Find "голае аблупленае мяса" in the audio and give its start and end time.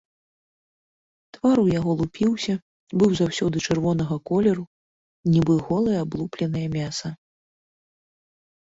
5.71-7.09